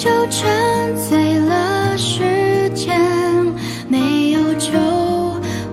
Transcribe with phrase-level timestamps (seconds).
[0.00, 0.48] 就沉
[0.96, 2.98] 醉了时间，
[3.86, 4.70] 没有酒，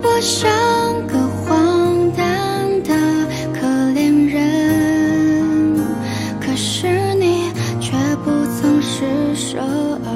[0.04, 0.52] 我像
[1.08, 2.94] 个荒诞的
[3.54, 5.78] 可怜人。
[6.42, 7.94] 可是你却
[8.26, 8.30] 不
[8.60, 9.60] 曾施舍
[10.04, 10.12] 二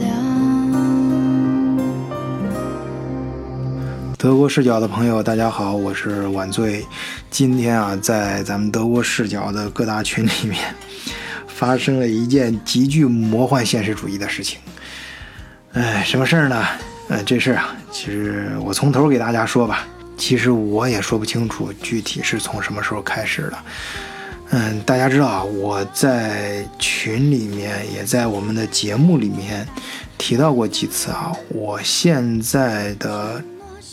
[0.00, 0.10] 两。
[4.16, 6.86] 德国视角的朋友，大家好，我是晚醉。
[7.28, 10.58] 今天啊，在咱们德国视角的各大群里面，
[11.62, 14.58] 发生了一件极具魔幻现实主义的事情。
[15.74, 16.66] 哎，什么事儿呢？
[17.08, 19.86] 呃，这事儿啊，其实我从头给大家说吧。
[20.16, 23.58] 其实我也说不清楚具体是从什么时候开始的。
[24.50, 29.64] 嗯，大家知道啊，我在群里面，也在我们的节目里面
[30.18, 31.32] 提到过几次啊。
[31.48, 33.40] 我现在的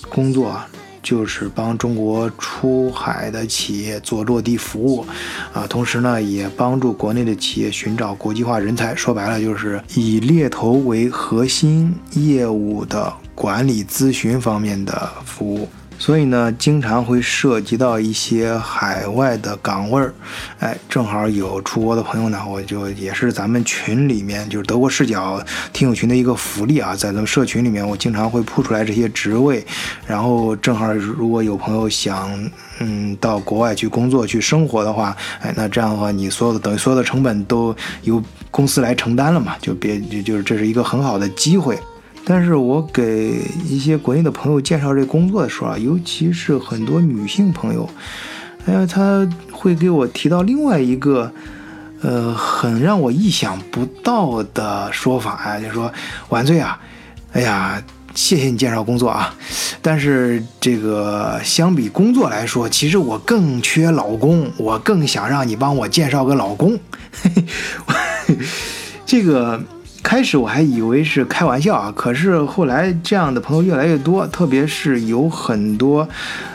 [0.09, 0.59] 工作，
[1.01, 5.05] 就是帮中国出海的企业做落地服务，
[5.53, 8.93] 啊，同时呢，也帮助国内的企业寻找国际化人才。
[8.95, 15.67] 说白了，就是以猎头为核心业务的管理咨询方面的服务。
[16.01, 20.13] 所以呢，经常会涉及到一些海外的岗位儿，
[20.59, 29.63] 哎，正好有出国的朋友呢，我就也是咱们群里面就是德国视角听友群的一个福利啊，在咱们社群里面，我经常会铺出来这些职位，
[30.07, 41.77] 然后正好如果有朋友想嗯到国外去工作去生活的话，哎，那这样的话，你所有的等于所有的成本都由公司来承担了嘛，就别就就是这是一个很好的机会。
[42.25, 47.89] 但是我给一些国内的朋友介绍这工作的时候啊，尤其是很多女性朋友，
[48.67, 51.31] 哎呀，他会给我提到另外一个，
[52.01, 55.91] 呃，很让我意想不到的说法啊，就说
[56.29, 56.79] 晚醉啊，
[57.33, 57.81] 哎呀，
[58.13, 59.33] 谢谢你介绍工作啊，
[59.81, 66.79] 但是这个相比工作来说，其实我更缺老公，我更想让你帮我介绍个老公，
[67.23, 67.31] 嘿
[68.27, 68.37] 嘿
[69.03, 69.59] 这个。
[70.01, 76.07] 开始我还以为是开玩笑啊，可是后来这样的朋友越来越多，特别是有很多，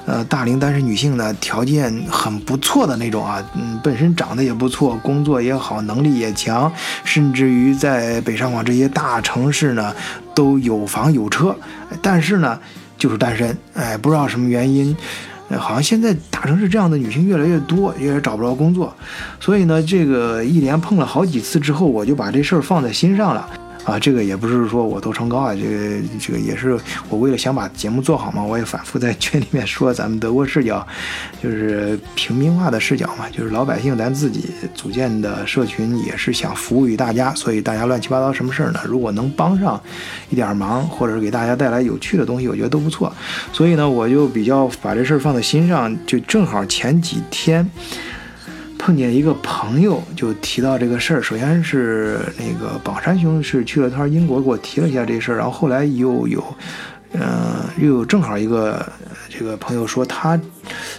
[0.07, 6.73] 呃，大龄单身女性呢，条件很不错的那种啊，嗯，本身长得也不错，工作也好，能力也强，
[7.05, 9.95] 甚至于在北上广这些大城市呢，
[10.35, 11.55] 都有房有车，
[12.03, 12.59] 但是呢，
[12.99, 14.97] 就是单身，哎，不知道什么原因。
[15.51, 18.93] 好像现在大城市这样的女性越来越多，也找不着工作，
[19.39, 23.49] 所以呢，这个一连碰了好几次之后，我就把这事儿放在心上了。
[23.85, 26.79] 啊，这个也不是说我多崇高啊，这个这个也是
[27.09, 30.87] 我为了想把节目做好嘛，我也反复在 群里面说，咱们德国视角
[31.43, 38.81] 就是平民化的视角嘛，就是老百姓咱自己组建的社群也是想服务于大家，所以大家乱七八糟什么事儿呢？
[38.87, 39.79] 如果能帮上
[40.31, 43.13] 一点忙，或者是给大家带来有趣的东西，我觉得都不错。
[43.53, 47.69] 所以呢，我就比较把这事儿放在心上，就正好前几天。
[48.85, 56.45] 碰见一个朋友就提到这个事儿，首先是那个宝山兄是去了趟英国，给我提了一下这事儿，然后后来又有，
[57.15, 58.85] 嗯，又有正好一个
[59.29, 60.39] 这个朋友说他。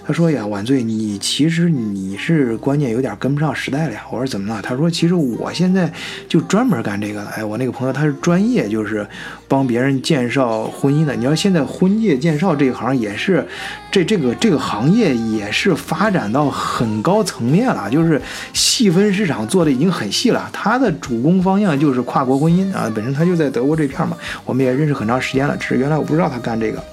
[0.06, 4.02] 他说呀，晚醉，你其实你是观念有点跟不上时代了呀。
[4.12, 4.62] 我说怎么了？
[4.62, 5.92] 他说其实我现在
[6.30, 7.28] 就专门干这个的。
[7.32, 9.08] 哎，我那个朋友他是专业，就是
[9.48, 11.16] 帮别人介绍婚姻的。
[11.16, 13.44] 你要现在婚介介绍这一行也是，
[13.90, 18.22] 这这个这个行业也是发展到很高层面了，就是
[18.54, 20.48] 细分市场做的已经很细了。
[20.54, 24.16] 他的主攻方向就是跨国婚姻啊，本身他就在德国这片嘛，
[24.46, 25.58] 我们也认识很长时间了。
[25.58, 26.84] 只是原来不知道他干这个。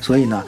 [0.00, 0.44] 所以呢，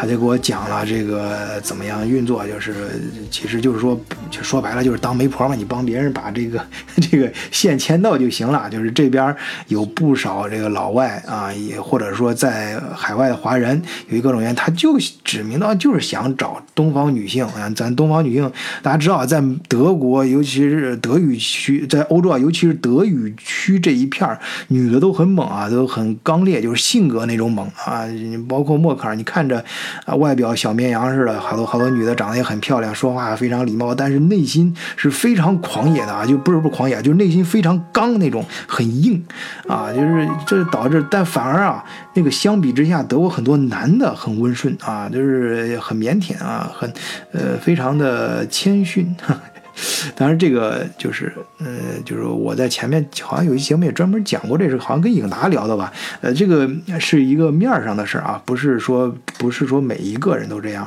[0.00, 2.98] 他就给我讲了这个怎么样运作，就是
[3.30, 4.00] 其实就是说，
[4.30, 6.58] 就说白了就是当媒婆嘛，你帮别人把这个
[7.10, 8.66] 这个线牵到就行了。
[8.70, 17.68] 就是这边有不少这个老外啊，也或者说在海外的华人，有一各种原因，他就指名道就是想找东方女性啊。
[17.76, 18.50] 咱东方女性
[18.80, 24.26] 大家知道，在德国，尤其是德语区，在欧洲啊，尤其是德语区这一片
[24.68, 28.06] 女的都很猛啊，都很刚烈，就是性格那种猛啊，
[28.48, 29.10] 包括默克尔。
[29.14, 29.62] 你看着
[30.04, 39.22] 啊，外表小绵羊似的，好多好多女的长得也很漂亮，说话非常礼貌，但是内心是非常狂野的啊，就不是不狂野，就是内心非常刚那种，很硬
[39.68, 41.84] 啊，就是这导致，但反而啊，
[42.14, 46.92] 那个相比之下，德国很多男的很温顺啊，就是很腼腆啊，很
[47.32, 49.14] 呃，非常的谦逊。
[50.16, 51.66] 当然，这个就是，呃，
[52.04, 55.92] 就是我在前面好像有一节目也专门讲过这事，好像跟颖达聊的吧。
[56.20, 56.68] 呃，这个
[56.98, 60.86] 是一个面儿上的事儿啊，不是说不是说每一个人都这样。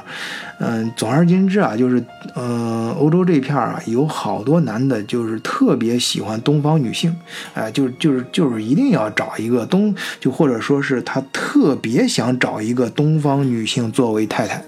[0.60, 2.04] 嗯，总而言之啊，就是，
[2.36, 7.16] 嗯，欧洲这片儿啊，有好多男的，就是特别喜欢东方女性，
[7.54, 14.63] 哎，就就是就是一定要找一个东，就或者说是他特别想找一个东方女性作为太太，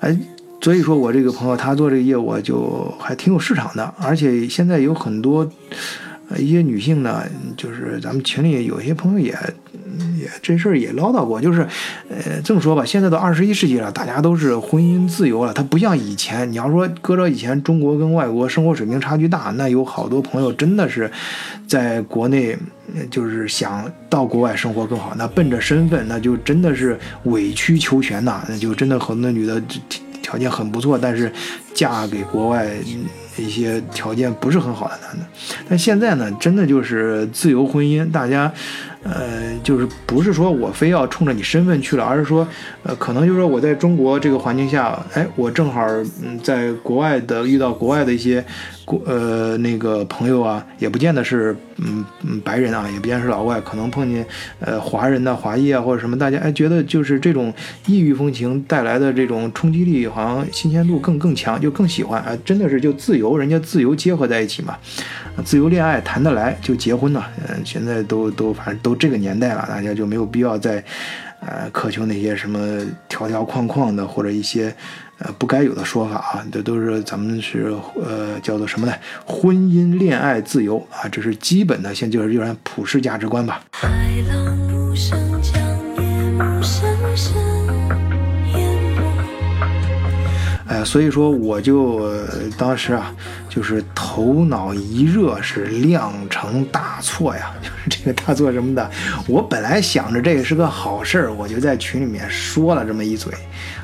[0.00, 0.18] 哎。
[0.64, 5.46] 所以说我这个朋友他做这个业务就还挺有市场的，而且现在有很多，
[6.38, 7.22] 一些女性呢，
[7.54, 9.26] 就是咱们群里有些朋友也
[10.18, 11.60] 也这事儿也唠叨过，就是
[12.08, 16.50] 呃这么说吧，现在都二十一世纪了，大家都是婚姻自由了，它不像以前。
[16.50, 21.10] 你要说搁着以前中国跟外国生活水平差距大，那有好多朋友真的是
[21.68, 22.56] 在国内
[23.10, 29.62] 就是想到国外生活更好，那奔着身份，那就真的是委曲求全呐，那就真的很多女的
[30.34, 31.32] 条件很不错，但是
[31.72, 32.66] 嫁给国外。
[33.36, 35.26] 一些条件不是很好的男的，
[35.68, 38.52] 但现在呢，真的就是自由婚姻，大家，
[39.02, 42.46] 呃，就是不是说我非要冲着你身份去了，而是说，
[42.84, 45.84] 呃，可能就是说我在中国这个环境下，哎，我正好
[46.22, 48.44] 嗯，在国外的遇到国外的一些。
[48.84, 54.24] 国呃那个朋友啊，也不见得是嗯嗯白人啊，也不见是老外，可能碰见
[54.60, 57.52] 呃华人的华裔啊或者什么，大家哎觉得就是这种
[57.86, 64.76] 异域风情带来的这种冲击力，好像新鲜度更更强，就更喜欢啊，真的是就自由，人家自由结合在一起嘛，
[65.44, 70.84] 自由恋爱谈得来就结婚了，嗯，现在都都反正都这个年代了，大家就没有必要再
[71.40, 74.74] 呃渴求那些什么条条框框的或者一些。
[75.24, 78.92] 呃，不该有的说法啊，这都是咱们是呃叫做什么呢？
[79.24, 83.62] 婚姻恋爱自由啊，这是基本的，先就是有点普世价值观吧。
[90.66, 92.06] 哎，所以说我就
[92.58, 93.14] 当时啊，
[93.48, 93.82] 就是
[94.14, 97.52] 头脑一热，是酿成大错呀。
[97.60, 98.88] 就是这个大错什么的，
[99.26, 103.32] 我本来想着这个是个好事儿，我就在群里面说了这么一嘴。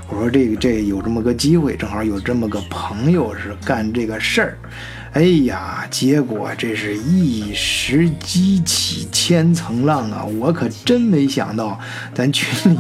[0.09, 4.59] 我说这个这有这么个机会，正好有这么个朋友是干这个事儿，
[5.15, 10.25] 哎呀，结果这是一时激起千层浪啊！
[10.25, 11.77] 我可真没想到，
[12.15, 12.79] 咱群里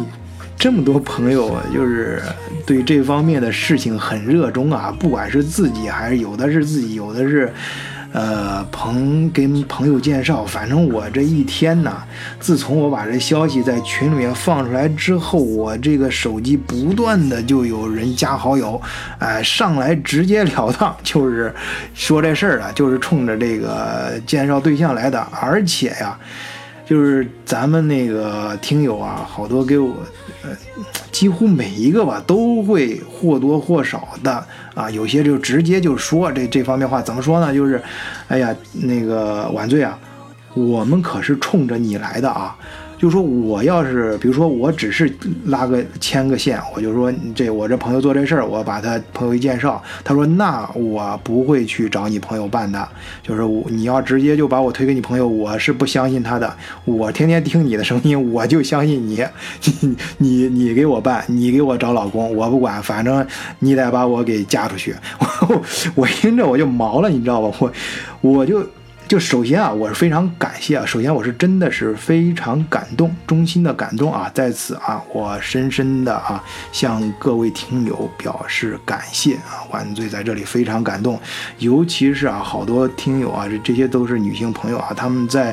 [0.60, 2.22] 这么多朋友，就是
[2.66, 7.50] 对这方面的事情很热衷啊，不管是自己还是有的是自己，有的是。
[8.12, 11.96] 呃，朋跟朋友介绍，反正我这一天呢，
[12.40, 18.82] 自从我把这消息在群里面放出来之后，我这个手机不断的就有人加好友，
[19.20, 21.54] 哎，上来直截了当就是
[21.94, 26.18] 说这事儿啊，就是冲着这个介绍对象来的，而且呀，
[26.90, 29.94] 就是咱们那个听友啊，好多给我，
[30.42, 30.50] 呃，
[31.12, 34.44] 几乎每一个吧，都会或多或少的。
[34.74, 37.54] 啊，有些就直接就说这这方面话，怎么说呢？
[37.54, 37.80] 就是，
[38.26, 39.96] 哎呀，那个晚醉啊，
[40.54, 42.56] 我们可是冲着你来的啊。
[43.00, 45.10] 就说我要是，比如说我只是
[45.46, 52.86] 拉个牵个线，我就说这我这朋友做这事儿，我把他朋友一介绍，他说那我不会去找你朋友办的，
[53.22, 53.42] 就是
[53.72, 56.54] 你要直接就把我推给你朋友，我是不相信他的，
[56.84, 59.24] 我天天听你的声音，我就相信你，
[59.64, 63.26] 你你你给我办，你给我找老公，我不管，反正
[63.60, 64.94] 你得把我给嫁出去，
[65.48, 65.62] 我
[65.94, 67.56] 我听着我就毛了，你知道吧？
[67.60, 67.72] 我
[68.20, 68.62] 我就。
[69.10, 70.86] 就首先啊，我是非常感谢啊。
[70.86, 74.30] 首先我是真的是非常感动，衷心的感动啊。
[74.32, 76.40] 在此啊，我深深的啊
[76.70, 79.66] 向各位听友表示感谢啊。
[79.72, 81.20] 万岁在这里非常感动，
[81.58, 85.52] 尤其是啊好多听友啊，这这些都是女性朋友啊，他们在。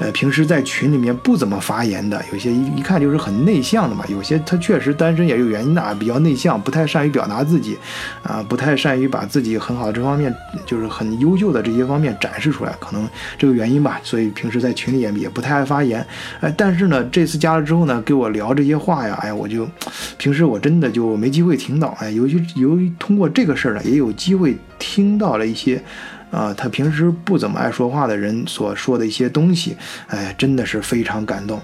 [0.00, 4.04] 呃，平时在群里面不怎么发言的，有些一一看就是很内向的嘛。
[4.08, 7.78] 有些他确实单身也有原因的啊，比较内向，不太善于表达自己，
[8.22, 10.34] 啊，不太善于把自己很好的这方面，
[10.66, 13.08] 就是很优秀的这些方面展示出来，可能
[13.38, 14.00] 这个原因吧。
[14.02, 16.04] 所以平时在群里也也不太爱发言。
[16.40, 19.68] 哎，但是呢，这次加了之后呢，给我聊这些话呀，哎，我就
[20.18, 21.96] 平时我真的就没机会听到。
[22.00, 25.80] 哎，尤其由于通过这个事儿呢，也有机会听到了一些。
[26.34, 29.76] 啊，他平时不怎么爱说话的人所说的一些东西，
[30.08, 31.60] 哎，真的是非常感动。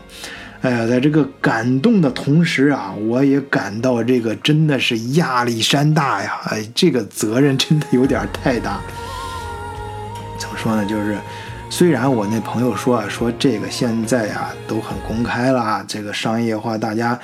[0.62, 6.40] 哎呀，在这个感动的同时啊，我也感到这个真的是压力山大呀！
[6.50, 8.80] 哎，这个责任真的有点太大。
[10.38, 10.86] 怎么说呢？
[10.86, 11.18] 就是
[11.68, 17.18] 虽然我那朋友说啊，说这个现在呀都很公开了，这个商业化，大家。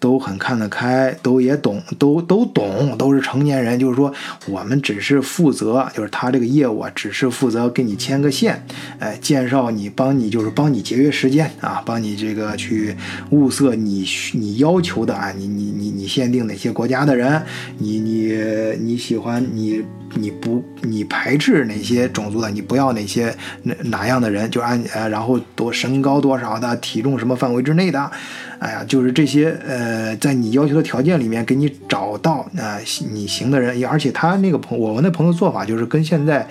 [0.00, 3.78] 都很看得开，都也懂，都都懂，都是成年人。
[3.78, 4.12] 就是说，
[4.48, 8.64] 我们只是负责，就是他这个业务啊，只是负责给你牵个线，
[8.98, 12.96] 哎，介绍你，帮你，就是帮你节约时间啊，帮你这个去
[13.30, 17.42] 物色你你要求的啊，你你你你限定哪些国家的人，
[17.78, 18.34] 你你
[18.80, 19.84] 你喜欢你。
[20.14, 22.50] 你不，你排斥哪些种族的？
[22.50, 24.50] 你不要哪些哪哪样的人？
[24.50, 28.10] 就按呃，然后多身高多少的，体重什么范围之内的？
[28.58, 32.78] 哎呀，就是这些呃，在你要求的条件里面给你找到啊
[33.12, 33.84] 你行的人。
[33.86, 36.48] 而且他那个朋，我们的朋友做法就是跟现在。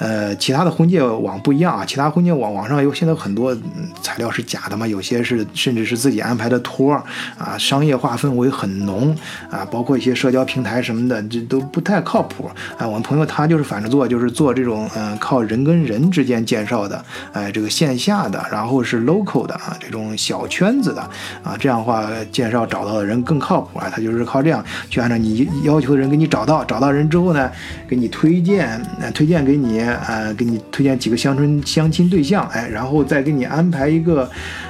[0.00, 3.54] 呃，其他的婚介网不一样啊，其他婚介网网上有现在很多
[4.02, 7.02] 材料是假的嘛，有些是甚至是自己安排的托儿
[7.36, 9.14] 啊，商业化氛围很浓
[9.50, 12.88] 啊，包括一些社交平台什么的，这都不太靠谱啊。
[12.88, 17.04] 我们朋友他就是反着做，就是做这种嗯靠人跟人之间介绍的，
[17.34, 21.02] 哎，这个线下的，然后是 local 的啊，这种小圈子的
[21.42, 27.52] 啊，这样的话介绍找到的人更靠谱啊，他就是靠这样去按照你要求的人给你找到，找到人之后呢，
[27.86, 28.80] 给你推荐，
[29.12, 29.89] 推荐给你。
[30.06, 34.28] 呃，给你推荐几个乡村相亲对象，哎，然后再给你安排一个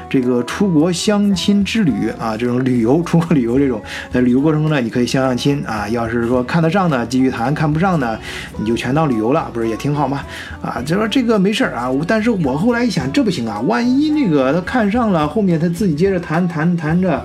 [0.09, 3.81] 这个出国相亲之旅啊，这种旅游出国旅游这种，
[4.13, 5.89] 在旅游过程中呢，你可以相相亲啊。
[5.89, 8.19] 要是说看得上呢，继续谈；看不上呢，
[8.59, 10.23] 你就全当旅游了，不是也挺好吗？
[10.63, 11.91] 啊，就说这个没事儿啊。
[12.07, 17.25] 但是我后来一想，这不行啊，万一那个他看上了，后面他自己接着谈谈谈着。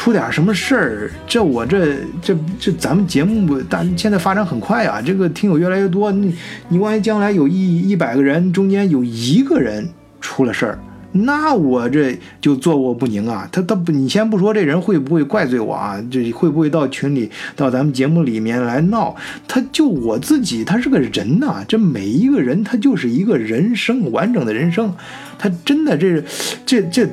[0.00, 6.34] 出点什么事儿，这我这这这咱们节目但现在发展很快啊，这个听友越来越多，你
[6.70, 9.86] 你万一将来有一一百个人中间有一个人
[10.18, 10.78] 出了事儿，
[11.12, 13.46] 那我这就坐卧不宁啊。
[13.52, 19.14] 他他不，你先不说这人会不会怪罪我啊，这会不会到群里到咱们节目里面来闹？
[19.46, 24.94] 他就我自己，他是个人呐，这每一个人他就是一个人生完整的人生，
[25.38, 26.24] 他真的这
[26.64, 26.80] 这。
[26.84, 27.06] 这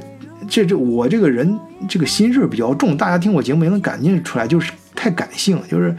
[0.49, 5.95] 这这我这个人这个心事比较重，大家听我节目也能感觉出来，就是太感性，就是，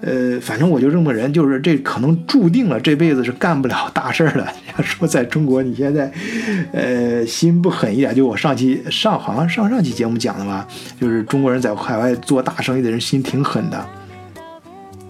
[0.00, 4.46] 呃，反正我就这么人，就是这可能注定了这辈子是干不了大事儿的。
[4.76, 6.10] 要说在中国，你现在，
[6.72, 10.66] 呃，心不狠一点，就我上期上好像上上期节目讲的吧，
[11.00, 13.86] 就是中国人在海外做大生意的人心挺狠的。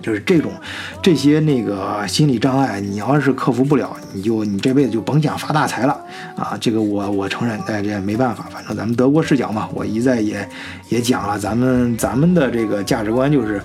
[0.02, 0.52] 就是这种，
[1.00, 5.92] 这些那个心理障碍，你要是克服不了，你就你这辈子就甭想发大财了
[6.37, 6.59] 啊！
[6.61, 10.47] 这个我我承认，但这没办法，反正咱们德国视角嘛，我一再也
[10.88, 13.62] 也讲了，咱们咱们的这个价值观就是。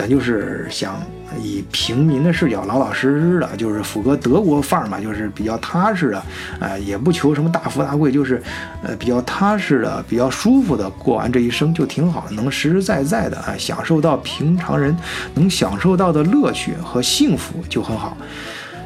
[0.00, 0.98] 咱就是想
[1.38, 6.22] 以平民的视角，老老实实的，就是符合德国范儿嘛，就是比较踏实的，
[6.58, 8.42] 啊，也不求什么大富大贵，就是
[8.82, 14.96] 呃比较踏实的、比较舒服的过完这一生就挺好，能实实在在的啊享受到平常人
[15.34, 18.16] 能享受到的乐趣和幸福就很好。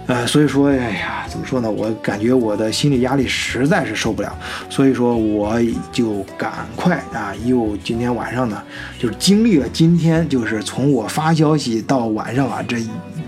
[0.06, 1.70] 呃，所以说，哎呀，怎么说呢？
[1.70, 4.30] 我感觉我的心理压力实在是受不了，
[4.68, 5.58] 所以说我
[5.90, 8.62] 就赶快啊，又今天晚上呢，
[8.98, 12.76] 就是经历了今天，就是从我发消息到晚上啊，这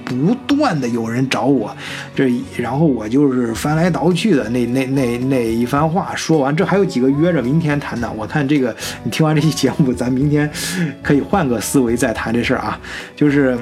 [0.04, 1.74] 不断的有人找我，
[2.14, 8.10] 这然后我就是翻来倒去的那那那那一番话说完，这还有几个约着明天谈的。
[8.12, 10.50] 我看这个，你听完这期节目，咱明天
[11.02, 12.78] 可以换个思维再谈这事儿啊，
[13.16, 13.58] 就是。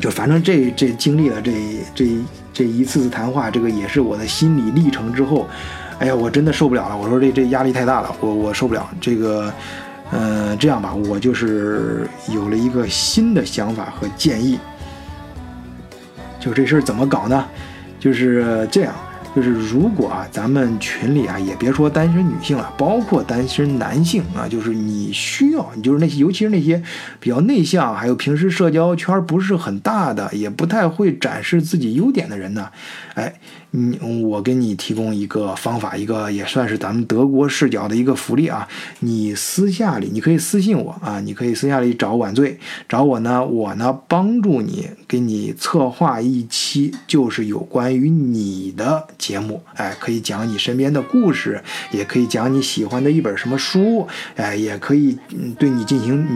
[0.00, 1.52] 就反正这这经历了这
[1.94, 2.06] 这
[2.52, 5.46] 这一次次谈话，这个也是我的心理历程之后，
[5.98, 6.96] 哎呀，我真的受不了了。
[6.96, 8.88] 我说这这压力太大了，我我受不了。
[9.00, 9.52] 这个，
[10.10, 14.58] 嗯，这样吧，我就是有了一个新的想法和建议。
[16.40, 17.44] 就这事儿怎么搞呢？
[17.98, 18.94] 就是这样。
[19.34, 26.82] 就是如果啊，咱们群里啊，也别说单身女性了，包括单身男性啊，就是你需要，你就是那些，尤其是那些
[27.20, 32.70] 比较内向，还有平时社交圈不是很大的，也不太会展示自己优点的人呢，
[33.14, 33.34] 哎。
[33.72, 38.66] 你我给你提供一个方法，一个也算是咱们德国视角的一个福利啊。
[39.00, 42.58] 你私下里你可以私信我啊，你可以私下里找晚醉，
[42.88, 49.62] 找我呢，我呢帮助你，给你策划一期就是有关于你的节目。
[49.74, 51.62] 哎，可以讲你身边的故事，
[51.92, 55.16] 也可以讲你喜欢的一本什么书，哎，也可以
[55.58, 56.26] 对你进行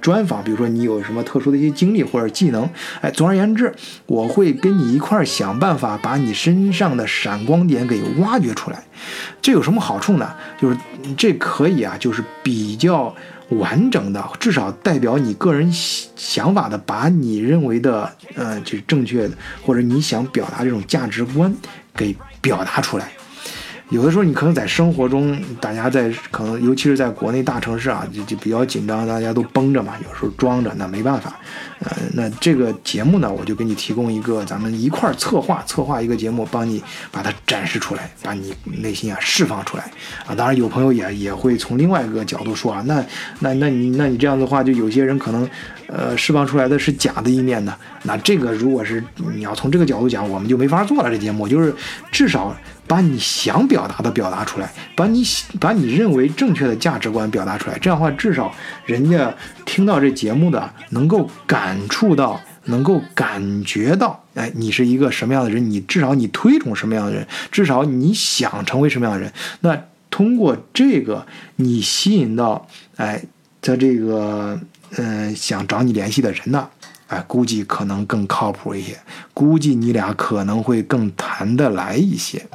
[0.00, 2.68] 专访，比如说你有什么特殊的一些经历或者技能。
[3.00, 3.74] 哎，总而言之，
[4.06, 6.68] 我会跟你一块儿想办法把你身。
[6.78, 8.82] 上的闪光点给挖掘出来，
[9.42, 10.34] 这有什么好处呢？
[10.60, 10.76] 就是
[11.16, 13.14] 这可以啊，就是比较
[13.50, 21.52] 完整的，至少代表你个人想法的，把你认为的呃，就是正确的，或者你想表达这种价值观
[21.94, 23.10] 给表达出来。
[23.90, 31.34] 有的时候你可能在生活中，大家在可能尤其是在国内大城市啊，就就比较紧张，大家都绷着嘛，有时候装着那没办法。
[31.80, 39.84] 呃，那这个节目呢，我就给你提供一个，咱们一块儿策划策划一个节目，帮你把它展示出来，把你内心啊释放出来
[40.26, 40.34] 啊。
[40.34, 43.02] 当然有朋友也也会从另外一个角度说啊，那
[43.38, 45.48] 那那你那你这样的话，就有些人可能
[45.86, 47.74] 呃释放出来的是假的一面呢。
[48.02, 49.02] 那这个如果是
[49.34, 51.08] 你要从这个角度讲，我们就没法做了。
[51.08, 51.74] 这节目就是
[52.12, 52.54] 至少。
[52.88, 55.22] 把你想表达的表达出来，把你
[55.60, 58.52] 把你认为正确的价值观表达出来，这样的话，至少
[58.86, 59.32] 人家
[59.66, 65.70] 听到这节目的能够感触到，能够感觉到，哎，你是一个什么样的人？
[65.70, 67.26] 你至少你推崇什么样的人？
[67.52, 69.30] 至少你想成为什么样的人？
[69.60, 69.78] 那
[70.10, 71.26] 通过这个，
[71.56, 72.66] 你吸引到，
[72.96, 73.22] 哎，
[73.60, 74.58] 他这个，
[74.96, 76.68] 嗯，想找你联系的人呢？
[77.08, 78.98] 哎，估计可能更靠谱一些，
[79.32, 82.46] 估计你俩可能会更谈得来一些。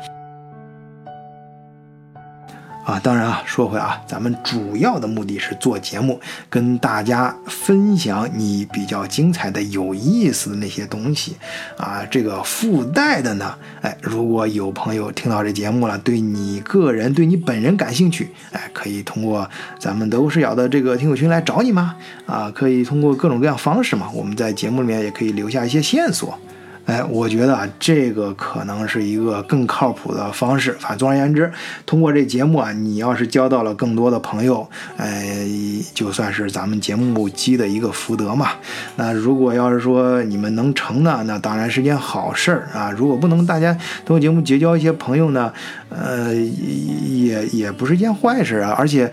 [2.84, 11.38] 啊，当然啊，说回啊，咱们主要的目的是做节目，跟大家分享你比较精彩的、有意思的那些东西。
[11.78, 19.50] 啊，这个附带的呢，哎，如果有朋友听到这节目了，对你个人、对你本人感兴趣，哎，可以通过
[19.80, 21.96] 咱们德国视角的这个听友群来找你嘛。
[22.26, 26.38] 啊，可以通过各种各样方式嘛，我们在节目里面也可以留下一些线索。
[26.86, 30.74] 哎，我觉得啊，这个可能是一个更靠谱的方式。
[30.74, 31.50] 反正总而言之，
[31.86, 35.48] 通过这节目啊，你要是交到了更多的朋友，哎，
[35.94, 38.50] 就算是咱们节目积的一个福德嘛。
[38.98, 42.92] 那如果要是说你们能成呢，那当然是件好事儿啊。
[42.92, 43.74] 如果不能，大家
[44.06, 45.54] 通过节目结交一些朋友呢，
[45.96, 48.76] 呃，也也不是一件坏事啊。
[48.78, 49.12] 而且。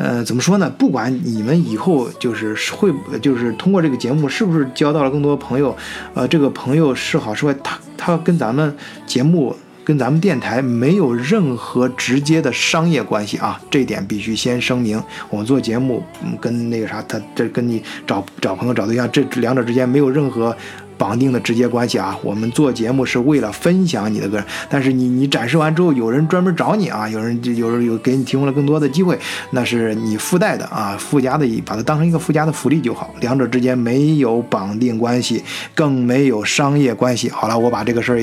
[0.00, 0.72] 呃，怎么说呢？
[0.78, 2.88] 不管你们以后就是会，
[3.20, 5.76] 就是通过这个节目是不是交到了更多朋友，
[6.14, 8.72] 呃，这个朋友是好是坏，他他跟咱们
[9.08, 15.02] 节目、跟咱们电台没有任何直接的商业关系啊，这点必须先声明。
[15.30, 20.56] 我们做节目，嗯，跟那个啥，他这跟你找找朋友、找对象，这两者之间没有任何。
[20.98, 29.18] 绑定的直接关系啊，我们做节目是为了分享你的个人，但是你你展示完之后，有人专门找你啊，有人有人有给你提供了更多的机会，
[29.52, 35.42] 那是你附带的啊，附加的，把它当成一个附加的福利就好，两者之间没有绑定关系，
[35.74, 37.30] 更没有商业关系。
[37.30, 38.18] 好了，我把这个事儿。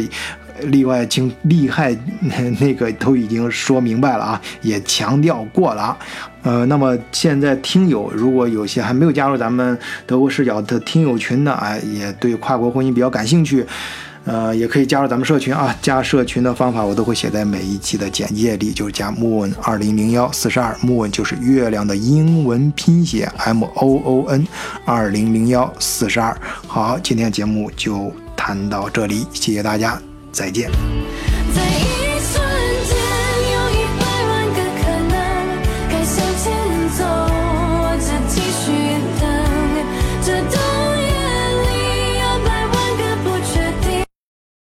[0.64, 1.96] 例外经厉害，
[2.60, 5.98] 那个都已经说明白了啊，也强调过了啊。
[6.44, 13.66] 呃，那么现在听友如果有些还没有加入咱们德国视角的听友群呢，啊，也对跨国婚姻比较感兴趣，
[14.26, 15.76] 呃，也可以加入咱们社群啊。
[15.82, 24.48] 加社群的方法我都会写在每一期的简介里，就是加 moon 二零零幺四十二，moon 就是月亮的英文拼写 m o o n
[24.86, 26.36] 二零零幺四十二。
[26.68, 30.00] 好，今天节目就谈到这里，谢谢大家。
[30.36, 30.70] 再见。